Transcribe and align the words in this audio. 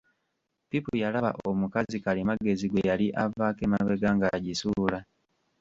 Pipu 0.69 0.91
yalaba 1.01 1.31
omukazi 1.51 1.97
Kalimagezi 2.05 2.65
gwe 2.71 2.81
yali 2.89 3.07
avaako 3.23 3.61
emabega 3.67 4.09
ng'agisuula. 4.15 4.99